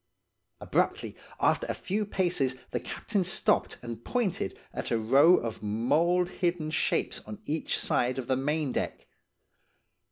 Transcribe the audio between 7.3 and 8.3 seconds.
each side of